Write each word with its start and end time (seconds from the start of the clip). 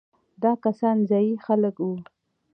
دا 0.43 0.51
کسان 0.65 0.97
ځايي 1.09 1.33
خلک 1.45 1.75
وو. 1.79 1.93